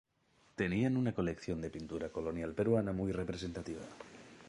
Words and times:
Tenían 0.55 0.97
una 0.97 1.13
colección 1.13 1.61
de 1.61 1.69
pintura 1.69 2.09
colonial 2.09 2.55
peruana 2.55 2.91
muy 2.91 3.11
representativa. 3.11 3.81